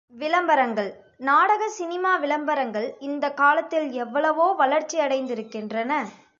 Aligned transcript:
விளம்பரங்கள் 0.11 0.89
நாடக 1.17 1.69
சினிமா 1.69 2.17
விளம்பரங்கள் 2.17 2.95
இந்தக் 2.99 3.37
காலத்தில் 3.37 3.91
எவ்வளவோ 3.91 4.55
வளர்ச்சியடைந்திருக்கின்றன. 4.59 5.91